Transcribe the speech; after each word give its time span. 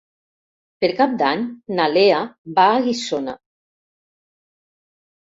Per 0.83 0.87
Cap 0.99 1.11
d'Any 1.17 1.43
na 1.79 1.85
Lea 1.91 2.21
va 2.59 2.65
a 2.69 2.79
Guissona. 2.87 3.35